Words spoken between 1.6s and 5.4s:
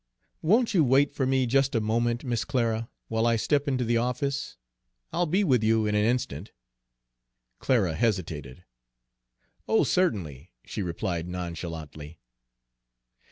a moment, Miss Clara, while I step into the office? I'll